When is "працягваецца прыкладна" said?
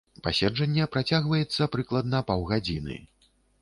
0.95-2.25